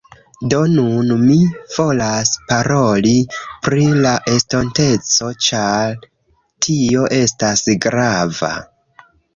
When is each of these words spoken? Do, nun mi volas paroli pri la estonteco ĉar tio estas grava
Do, 0.51 0.59
nun 0.77 1.11
mi 1.25 1.35
volas 1.73 2.31
paroli 2.51 3.13
pri 3.67 3.85
la 4.07 4.15
estonteco 4.33 5.31
ĉar 5.49 5.97
tio 6.69 7.09
estas 7.23 7.67
grava 7.87 8.55